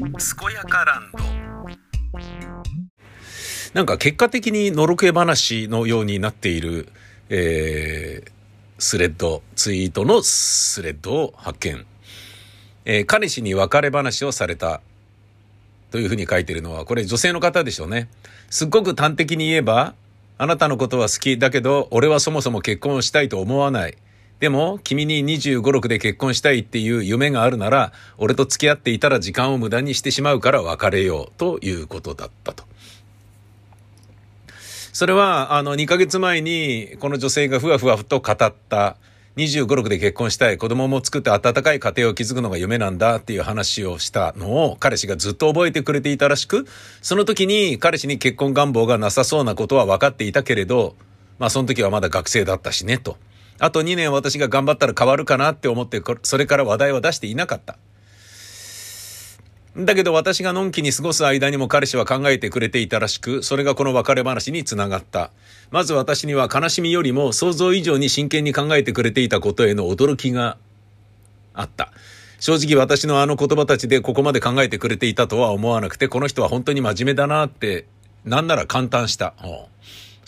[0.00, 0.10] 健
[0.54, 1.18] やかランド
[3.74, 6.88] なんか結果的にのろけ話のようになっている、
[7.28, 8.30] えー、
[8.78, 11.84] スレッド、ツイートのスレッドを発見。
[12.86, 14.80] えー、彼氏に別れ話をされた
[15.90, 18.08] というふうに書いてるのは、これ女性の方でしょうね。
[18.48, 19.94] すっごく端的に言えば、
[20.38, 23.98] あなたのことは好きだけど、俺はそもそも結婚したいと思わない。
[24.40, 32.64] でも、君に25、6で結婚したいっていう夢があるなら、俺と付き合っていたら時間を無駄にしてしまうから別れようということだったと。
[34.94, 38.96] それは、あの、2ヶ月前に、この女性がふわふわと語った、
[39.36, 46.66] 25、6で結婚したい、子供も作って温かい家庭を築くのが夢なんだっていう話をしたのを彼氏がずっと覚えてくれていたらしく、
[47.02, 50.96] その時に彼氏に結婚願望がなさそうなことは分かっていたけれど、
[51.38, 53.18] まあその時はまだ学生だったしねと。
[53.60, 57.76] あと2年私が頑張ったら変わるかなって思って、それから話題は出していなかった。
[59.76, 65.30] だけど私がのんきに過ごす間にも彼氏は考えてくれていたらしく、それがこの別れ話につながった。
[65.70, 70.56] まず私には悲しみよりも想像以上に真剣に考えてくれていたことへの驚きが
[71.54, 71.92] あった。
[72.40, 77.86] 正直私のあの言葉たちでここまで考えてくれていたとは思わなくて、この人は本当に真面目だなって、
[78.24, 79.34] なんなら感嘆した。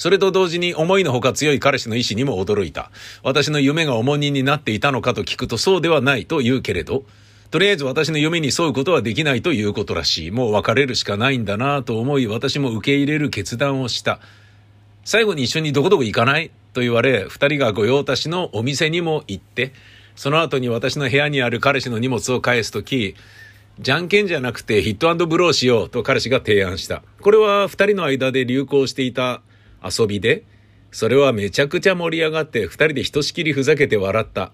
[0.02, 2.90] それと同時に思いのほか強い彼氏の意志にも驚いた。
[3.22, 7.04] 私の夢が重荷になっていたのかと聞くとそうではないと言うけれど、
[7.52, 10.30] とりあえず私の夢に沿うことはできないということらしい。
[10.32, 14.18] もう別れるしかないんだなと思い、私も受け入れる決断をした。
[15.04, 19.72] 最後に一緒にどこどこ行かないと言われ、二人が御用達のお店にも行って、
[20.16, 23.14] その後に私の部屋にある彼氏の荷物を返すとき、
[23.78, 27.04] じゃんけんじゃなくてヒットブローしようと彼氏が提案した。
[27.20, 29.42] これは二人の間で流行していた
[29.84, 30.44] 遊びで、
[30.90, 34.52] それはめちゃくちゃ盛り上がって二人でひとしきりふざけて笑った。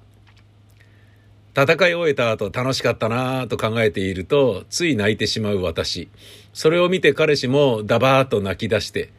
[1.57, 6.09] 戦い終えた後楽しかったなぁと考えていると、つい泣いてしまう私。
[6.53, 9.11] それを見て彼氏もダバーっと泣き出して、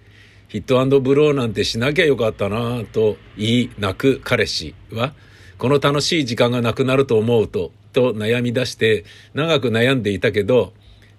[0.47, 5.13] ヒットブローなんてしなきゃよかったなぁと言い泣く彼氏は、
[5.57, 9.03] この楽しい時間がなくなると思うと、と悩み出して
[9.33, 10.73] 長く悩んでいたけど、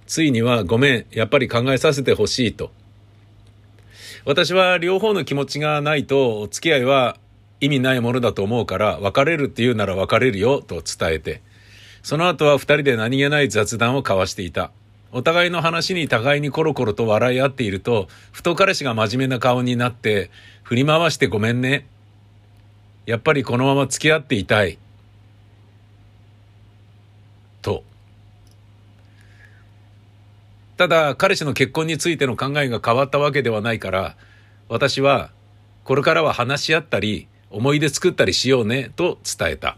[0.07, 2.72] ついにはごめん、やっぱり考えさせてほしいと。
[4.25, 7.17] 私は両方の気持ちがないとお付き合いは
[7.61, 11.43] 意味ないものだと思うから別れるって言うなら別れるよと伝えて、
[12.03, 14.73] その後は二人で何気ない雑談を交わしていた。
[15.13, 20.31] お互いの話に互いにコロコロと笑い合っていると、ふと彼氏が真面目な顔になって、
[20.63, 21.87] 振り回してごめんね。
[23.07, 24.79] やっぱりこのまま付き合っていたい。
[27.61, 27.83] と。
[30.81, 34.17] ただ、彼氏の結婚についての考えが変わったわけではないから、
[34.71, 35.31] 私は、
[35.85, 39.77] これからは話し合ったり、思い出作ったりしようね、と伝えた。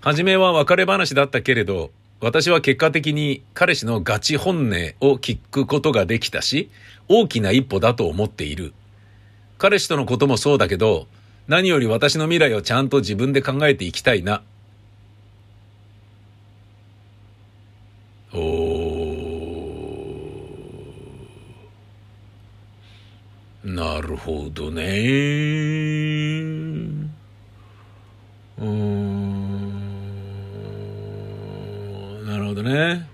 [0.00, 6.70] はじめは別れ話だったけれど、私は結果的に彼氏のガチ本音を聞くことができたし、
[7.06, 8.74] 大きな一歩だと思っている。
[9.58, 11.06] 彼氏とのこともそうだけど、
[11.46, 14.42] 何より私の未来をちゃんと自分で考えていきたいな。
[18.34, 18.67] お
[23.64, 24.82] なるほどね。
[28.58, 29.46] うん。
[32.26, 33.08] なるほどね。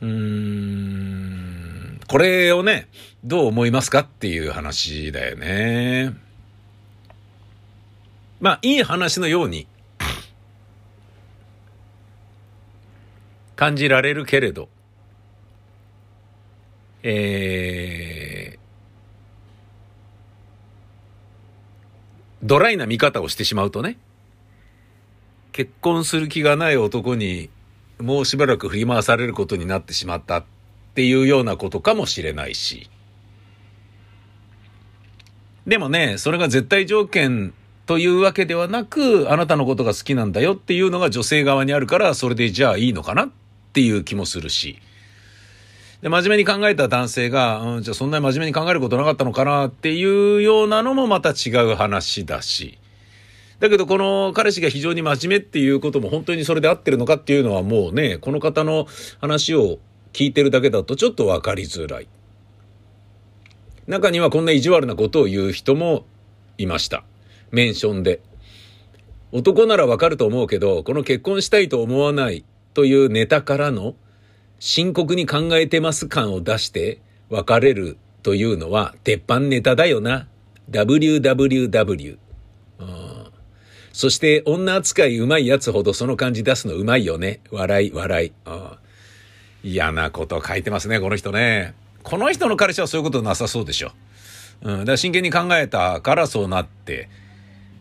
[0.00, 2.00] うん。
[2.06, 2.88] これをね、
[3.24, 6.14] どう思いますかっていう話だよね。
[8.40, 9.66] まあ、いい話のように
[13.56, 14.68] 感じられるけれど、
[17.10, 18.58] えー、
[22.42, 23.96] ドライな見方をしてしまうとね、
[25.52, 27.48] 結婚する気がない男に
[27.98, 30.44] もうしばらく振り回されることになってしまったっ
[30.94, 32.90] ていうようなことかもしれないし。
[35.66, 37.54] でもね、それが絶対条件
[37.86, 43.30] というわけではなく、あなたのことが好きなんだよっていうのが女性側にあるから、それでじゃあいいのかなっ
[43.72, 44.78] ていう気もするし。
[46.02, 52.78] で、真面目に考えた男性が、うん、じゃあそんなに真面目に考えることなかったのかなっていうようなのもまた違う話だし。
[53.58, 58.86] だけどこの彼氏が非常に真面目っていうことも本当にそれで合ってるのかっていうのはもうね、この方の
[59.20, 59.78] 話を
[60.12, 62.08] 聞いてるだけだとちょっとわかりづらい。
[63.88, 66.04] 中にはこんな意地悪なことを言う人も
[66.58, 67.02] いました。
[67.50, 68.20] メンションで。
[69.32, 73.94] 男ならわかると思うけど、この結婚したいと思わないというネタからの
[74.58, 77.00] 深刻に考えてます感を出して
[77.30, 80.26] 別れるというのは鉄板ネタだよな。
[80.70, 82.18] www。
[83.92, 87.40] そして女扱いうまいやつほどその感じ出すのうまいよね。
[87.50, 88.32] 笑い、笑い。
[89.64, 91.74] 嫌なこと書いてますね、この人ね。
[92.04, 93.92] この人の彼氏はそういうことなさそうでしょ。
[94.62, 94.78] うん。
[94.80, 97.08] だから真剣に考えたからそうなって、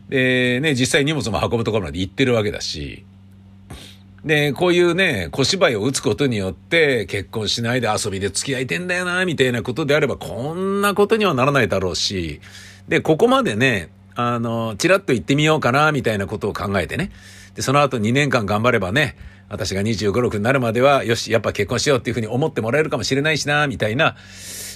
[0.10, 3.06] で、ね、実際荷物も運ぶところまで行ってるわけだし、
[4.26, 12.42] で、こういうね、小芝居を打つことによって、結婚しないで遊びで付き合いてんだよな、みたいなことであれば、こんなことにはならないだろうし、
[12.88, 17.12] で、ここまでね、あの、ちらっと行ってみようかな、みたいなことを考えてね。
[17.54, 19.16] で、その後2年間頑張ればね、
[19.50, 24.16] 私が25、6になるまでは、よし、やっぱ結婚しようっていうふうに思ってもらえるかもしれないしな、みたいな、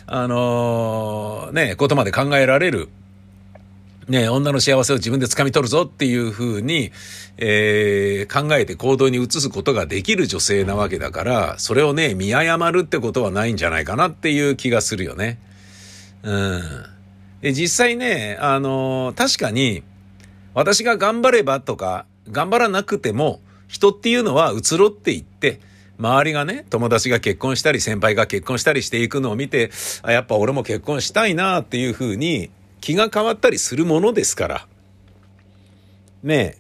[0.05, 2.89] あのー、ね、ことまで考えられる
[4.12, 6.92] ね、女の幸せを自分で掴み取るぞっていうふうに、
[7.38, 15.40] えー、考えて行動に移すことができる女性なわけだから、それをね、見誤るってことはないんじゃないかなっていう気がするよね。
[16.24, 16.62] うん。
[17.40, 19.81] で、実際ね、あの、確かに、
[20.54, 25.62] 私が頑張ればとか、頑張らなくても、人っていうのは移ろっていって、
[25.98, 29.72] 周りがね、友達が結婚したり、先輩が結婚したりしていくのを見て、
[30.04, 34.68] あ、やっぱ俺も結婚したいなっていうふうに、気が変わったりするものですから。
[36.24, 36.57] ね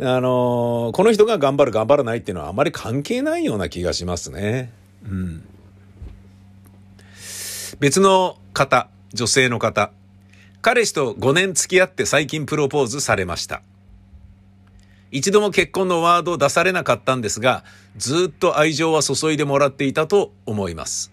[0.00, 0.04] え。
[0.04, 4.72] あのー、この人が頑張る頑張らないっていうのはあまり関係ないような気がしますね。
[5.04, 5.44] うん。
[7.78, 9.92] 別の方、女性の方。
[10.62, 13.62] 彼氏と5年付き合って最近プロポーズされました。
[15.10, 17.64] 一度も結婚のワードを出されなかったんですが、
[17.96, 21.12] ずっと愛情は注いでもらっていたと思います。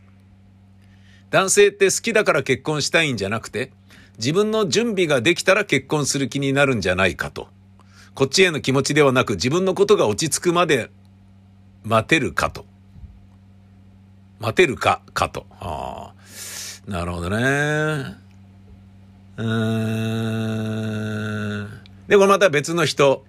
[1.32, 3.72] 男性って好きだから結婚したいんじゃなくて、
[4.20, 7.48] 自分の準備ができたら結婚する気になるんじゃないかと。
[8.14, 10.92] こっちへの気持ちではなく自分のことが落ち着くまで
[11.84, 12.66] 待てるかと。
[14.40, 15.46] 待てるか、かと。
[15.60, 16.92] ああ。
[16.92, 17.38] なるほどね。
[19.38, 19.46] うー
[21.64, 21.70] ん。
[22.08, 23.24] で、これまた別の人。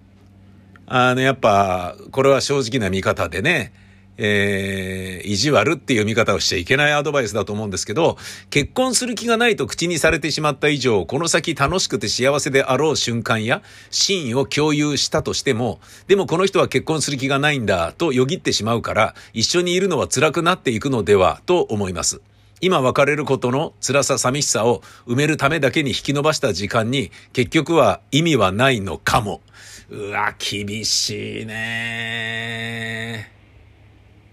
[0.86, 3.72] あの、やっぱ、これは正直な見方でね。
[4.22, 8.18] えー、意地悪っていう見方をしちゃいけないアドバイスだと思うんですけど、
[8.50, 22.20] 結婚する気がないと口にされてしまった以上、この先楽しくて幸せであろう瞬間やシーンを共有したとしても、でもこの人は結婚する気がないんだとよぎってしまうから、一緒にいるのは辛くなっていくのではと思います。
[22.60, 29.40] 今別れることの辛さ寂しさを埋めるためだけに引き伸ばした時間に結局は意味はないのかも。
[29.88, 33.39] うわ、厳しいね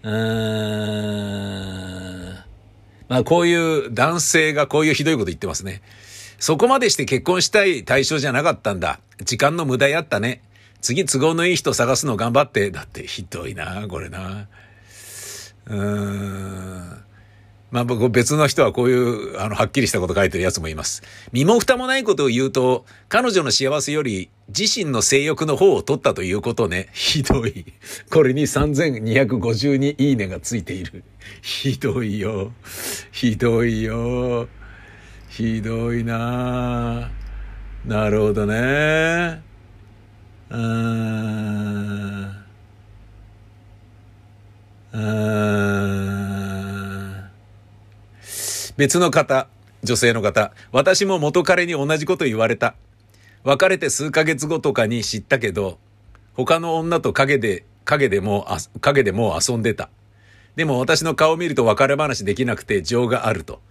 [0.07, 0.13] うー
[2.31, 2.37] ん。
[3.09, 5.81] まあこういう男性がこういうひどいこと言ってますね。
[6.39, 9.01] そこまでして結婚したい対象じゃなかったんだ。
[9.25, 10.41] 時間の無駄やったね。
[10.81, 12.71] 次都合のいい人探すの頑張って。
[12.71, 14.47] だってひどいな、これな。
[15.65, 15.81] うー
[16.93, 17.03] ん。
[17.69, 21.03] まあ僕別の人はこういう、あの、はっきりしたこと書いてるやつもいます。
[21.33, 26.87] 身も蓋もないことを言うと、彼女の幸せより自身の性欲の方を取ったということね。
[26.93, 27.65] ひどい。
[28.09, 31.03] これに3252いいねがついている。
[31.41, 32.53] ひどいよ。
[33.11, 34.47] ひどいよ。
[35.29, 37.11] ひどいな
[37.85, 39.41] なるほどね。
[40.49, 42.27] うん。
[44.93, 46.17] うーん。
[48.77, 49.47] 別の方、
[49.83, 52.75] 女性の方、私も元彼に同じこと言われた。
[53.43, 55.79] 別れて数ヶ月後とかに知ったけど、
[56.33, 58.47] 他の女と影で、影でも、
[58.81, 59.89] 影でも遊んでた。
[60.55, 63.61] でも私の顔を見ると別れ話できなくて情があると。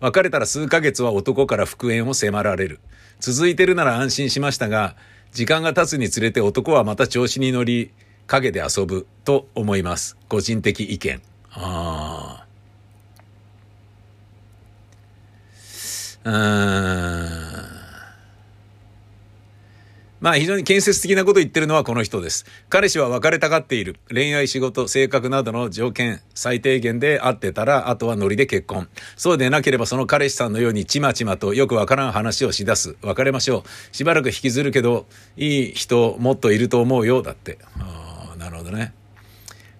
[0.00, 2.80] 別れたら数ヶ月は男から復縁を迫られる。
[3.20, 4.96] 続いてるなら安心しましたが、
[5.32, 7.92] 時間が経つにつれて男はまた調子に乗り、
[8.26, 10.16] 影で遊ぶと思います。
[10.28, 11.22] 個人的意見。
[11.50, 12.15] ああ。
[16.26, 16.32] うん。
[20.18, 22.46] まあ非常に建設的なこと言ってるのはこの人です。
[22.68, 23.96] 彼氏は別れたがっている。
[24.10, 28.88] 恋愛、仕事、性格などの条件、最低限で合ってたら、あとはノリで結婚。
[29.16, 32.96] そうでなければその彼氏さんのようにちまちまとよくわからん話をしだす。
[33.02, 33.96] 別れましょう。
[33.96, 35.06] しばらく引きずるけど、
[35.36, 37.22] いい人もっといると思うよ。
[37.22, 37.58] だって。
[37.78, 38.94] ああ、なるほどね。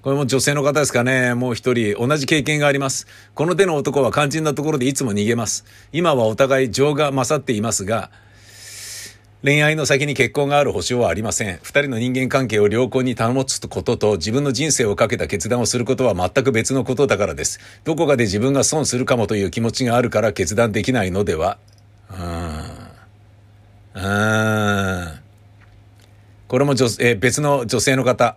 [0.06, 1.34] これも女性の方ですかね。
[1.34, 3.08] もう一人、同じ経験があります。
[3.34, 5.64] この手の男は肝心なところでいつも逃げます。
[5.90, 8.12] 今はお互い情が勝っていますが、
[9.42, 11.58] 恋愛の先に結婚がある保証はありません。
[11.60, 17.58] 二人の人間関係を良好に保つことと自分の人生をかけた決断をすることは全く別のことだからです。
[17.82, 21.58] どこかで自分が損するかもという気持ちがあるから決断できないのでは
[22.10, 22.64] うーん。
[23.94, 25.26] うーん。
[26.48, 28.36] これも女、えー、別の女性の方。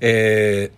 [0.00, 0.70] え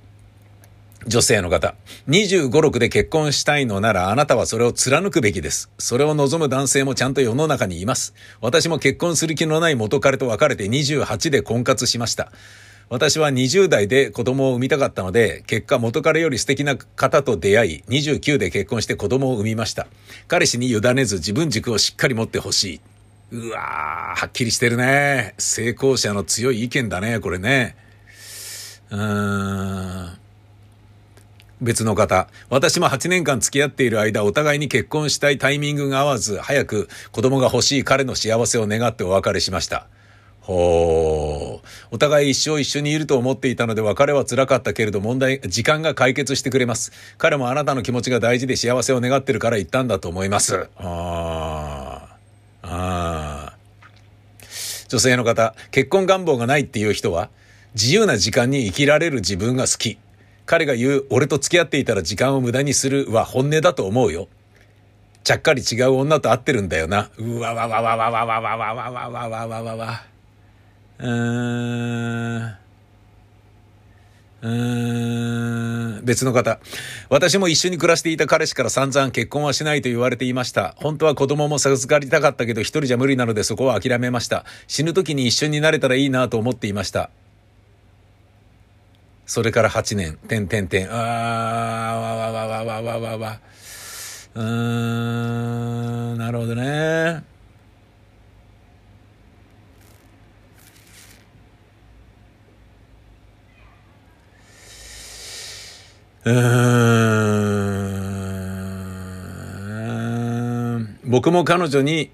[1.04, 1.74] ー、女性の方。
[2.08, 5.70] 25、6で結婚したいのならあなたはそれを貫くべきです。
[5.78, 8.14] それを望む男性もちゃんと世の中にいます。
[8.40, 12.30] 私も結婚する気のない元彼と別れて28で婚活しました。
[12.88, 19.86] 私は20代で子供を産みたかったので、結果元彼より素敵な方と出会い、29で結婚して子供を産みました。
[20.28, 22.80] 彼氏に委ねず自分軸をしっかり持ってほしい。
[23.32, 25.34] うわー、はっきりしてるね。
[25.38, 27.76] 成功者の強い意見だね、これね。
[28.92, 30.18] うん。
[31.62, 32.28] 別の方。
[32.50, 39.86] 私も8年間付き合っている間、お互いに結婚したいタイミングが合わず、早く子供が欲しい彼の幸せを願ってお別れしました。
[40.40, 41.66] ほう。
[41.92, 46.92] お互い一生一緒にいると思っていたので別れは辛かったけれど問題、時間が解決してくれます。
[47.16, 50.68] 彼もあなたの気持ちが大事で幸せを願ってるから言ったんだと思います。
[50.76, 52.18] あ
[52.62, 52.68] あ。
[52.68, 53.56] ああ。
[54.88, 57.30] 女性の方、結婚願望がないっていう人は、
[57.74, 59.98] 自由な時間に生きられる自分が好き。
[60.44, 64.28] 彼が言う、俺と付き合っていたら時間を無駄にするは本音だと思うよ。
[65.24, 67.10] ちゃっかり違う女と会ってるんだよな。
[67.16, 70.04] うわわわわわわわわわわわわわわわわ。
[70.98, 72.54] うーん。
[74.42, 76.04] うーん。
[76.04, 76.58] 別の方。
[77.08, 80.74] 私も一緒に暮らしていた彼氏から散々結婚はしないと言われていました。
[80.78, 84.44] 本当は子供も授かりたかったけど一人じゃ無理なのでそこは諦めました。
[84.66, 87.10] 死ぬ時に一緒になれたらいいなと思っていました。
[89.32, 93.40] それから8年、てんてんてん、あー、わわわわわわわわ。
[94.34, 94.42] うー
[96.14, 97.24] ん、なるほどね。
[106.26, 106.32] うー
[110.76, 110.98] ん。
[111.04, 112.10] 僕も彼女に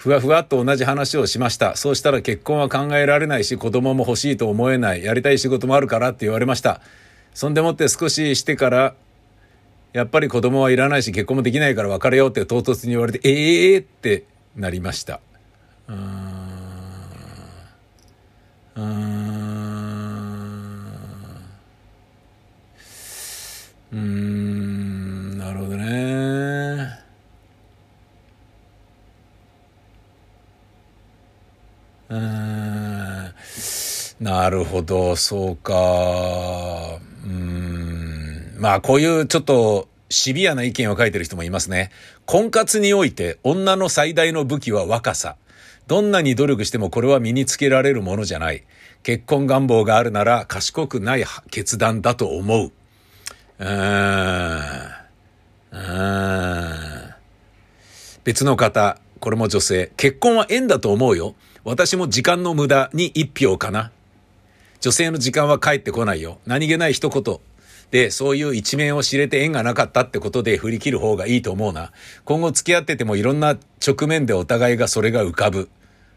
[0.00, 1.76] ふわふわっと同じ話をしました。
[1.76, 5.04] そうしたら結婚は考えられないし、子供も欲しいと思えない。
[5.04, 6.80] やりたい仕事もあるからって言われました。
[7.34, 8.94] そんでもって少ししてから、
[9.92, 14.24] やっぱり子供はいらないし、結婚もできないから別れようって唐突に言われて、ええー、って
[14.56, 15.20] なりました。
[15.86, 15.98] うーん。
[18.76, 19.50] うーん。
[23.92, 27.00] うーん、なるほどね。
[32.10, 33.34] うーん
[34.20, 35.72] なるほど、そうか。
[37.24, 38.54] うーん。
[38.58, 41.90] まあ、こういうちょっとシビアな意見を書いてる人もいますね。
[42.26, 45.36] 婚活において女の最大の武器は若さ。
[45.86, 48.64] どんなに努力してもこれは身につけられるものじゃない。
[49.02, 52.72] 結婚願望があるなら賢くない決断だと思う。
[53.58, 54.60] うーん。
[55.72, 57.14] うーん。
[58.24, 59.92] 別の方、これも女性。
[59.96, 61.34] 結婚は縁だと思うよ。
[61.64, 63.90] 私も時間の無駄に一票かな。
[64.80, 66.38] 女性の時間は返ってこないよ。
[66.46, 67.38] 何気ない一言。
[67.90, 71.92] で、そういう一面を知れて縁がなかったってことで振り切る方がいいと思うな。
[72.24, 75.68] 今後付き合っててもいろんな直面でお互いがそれが浮かぶ。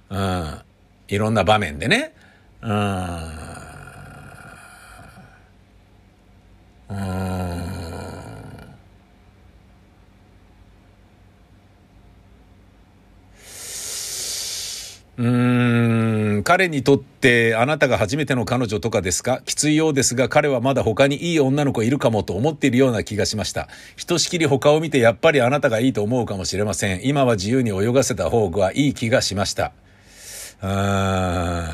[0.10, 0.60] うん。
[1.08, 2.14] いろんな場面でね。
[2.62, 2.74] うん。
[6.90, 7.74] うん。
[15.16, 15.73] うーん、
[16.44, 19.42] 彼にとってあなたが初めての彼女とかですか？
[19.46, 23.68] きついようですが彼はまだ他にいい女の子いるかもと思っているような気がしました。
[23.96, 27.02] ひとしきり他を見てやっぱりあなたがいいと思うかもしれません。
[27.04, 29.72] 今は自由に泳がせた方がいい気がしました。
[30.62, 31.68] うーん。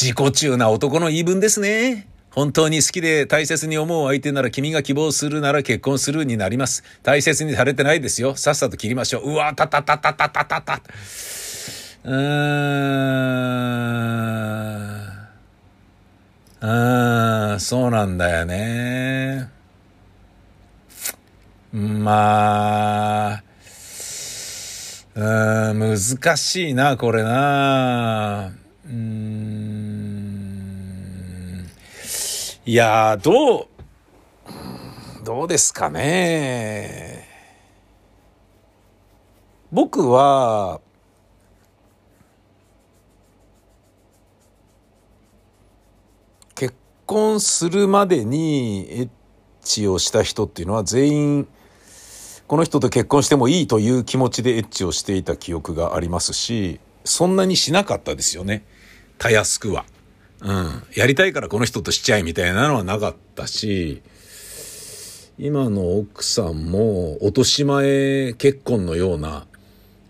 [0.00, 2.08] 自己中な男の言い分ですね。
[2.30, 6.84] 本当に好きで大切に思う相手なら君が希望するなら結婚するになります。
[7.02, 8.36] 大切にされてないですよ。
[8.36, 9.32] さっさと切りましょう。
[9.32, 10.80] うわ、たたたたたたたた。
[12.04, 13.88] うーん。
[16.60, 19.48] うん、そうなんだよね。
[21.72, 23.42] まあ、
[25.14, 28.50] うん、難しいな、これな。
[28.86, 29.78] うん。
[32.64, 33.66] いや、どう、
[35.24, 37.28] どうですかね。
[39.70, 40.80] 僕は、
[46.54, 46.74] 結
[47.08, 49.08] 婚するまでにエッ
[49.62, 51.48] チをした人っていうのは全員
[52.46, 58.64] この人と結婚してもいいという気持ちでエッチをしていた記憶がありますし、そんなにしなかったですよね。
[59.18, 59.84] たやすくは。
[60.40, 60.82] うん。
[60.94, 64.02] やりたいからこの人としちゃえみたいなのはなかったし、
[65.38, 69.46] 今の奥さんも落とし前結婚のような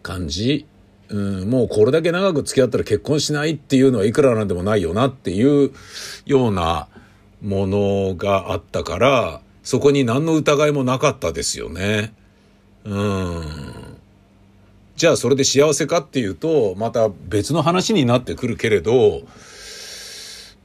[0.03, 0.67] 感じ。
[1.11, 5.73] うん、もうこれだけ長く付き合ったら結婚しないっていうのはいくらなんでもないよなっていう
[6.27, 6.89] ような
[7.43, 12.13] ものがあったから、そこに何の疑いもなかったですよね。
[12.85, 13.45] うん。
[14.97, 19.23] じゃあそれで幸せかっていうと、また別の話になってくるけれど、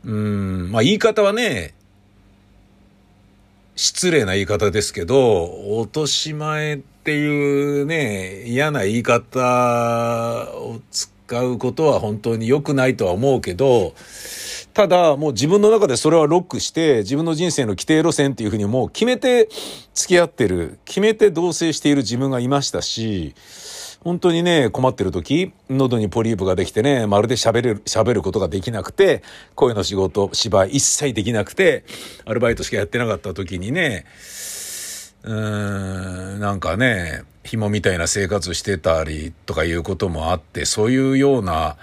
[0.05, 1.73] うん、まあ言い方はね、
[3.75, 13.93] 失礼な言い方ですけど、落とし前っていうね、嫌な言い方を使うことは本当に良くないとは思うけど、
[14.73, 19.49] ただもう自分の中でそれはロックして自分の人生の規定路線っていうふうにもう決めて
[19.93, 23.35] 付き合ってる、決めて同棲している自分がいましたし、
[23.99, 29.23] 本当にね、困ってる時、喉にポリープができてね、まるで喋れる、喋ることができなくて、
[29.55, 31.83] 声の仕事、芝居一切できなくて、
[32.23, 34.05] アルバイトしかやってなかった時にね、
[35.23, 41.77] うん、なんかね、紐みたいな生活してたりとかいうこともあって、そういうような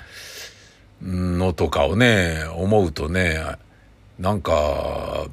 [1.02, 3.42] のとかをね、思うとね、
[4.18, 5.26] なんか、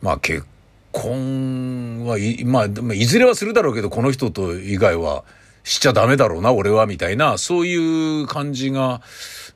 [0.00, 0.44] まあ結
[0.92, 5.24] 婚はいまあいずれはするだろうけどこの人と以外は
[5.64, 9.02] しちゃダメだろうな俺はみたいなそういう感じが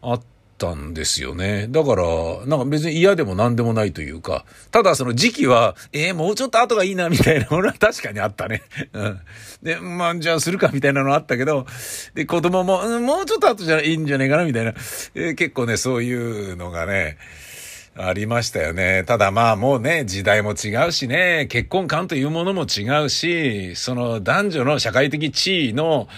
[0.03, 0.32] あって
[0.63, 1.67] たんですよね。
[1.69, 2.05] だから、
[2.47, 8.63] なんか別に嫌でも何でもないというか、ただその時期は、えー、もうちょっと後がいいなみたいな ものは確かにあったね。
[8.93, 9.21] うん。
[9.63, 11.67] で、まあじゃあするかみたいなのあったけど、
[12.15, 14.73] で、子供も、うん、もうちょっと後じゃいいんじゃねえかなみたいな、
[15.17, 17.19] えー、結構ね、そういうのがね、
[17.97, 19.03] ありましたよね。
[19.05, 26.09] ただまあもうね、時代も違うしね、結婚観というものも違うし、その男女の社会的地位の、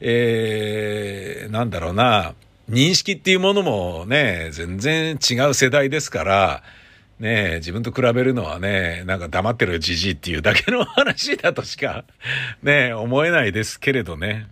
[0.00, 2.34] えー、なんだろうな、
[2.70, 6.62] 認識っていうものもね、全然違う世代ですから、
[7.18, 12.04] ね自分と比べるのはね、なんか黙ってるじじいっていうだけの話だとしか、
[12.62, 14.48] ね思えないですけれどね。